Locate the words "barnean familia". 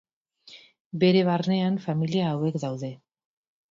1.29-2.35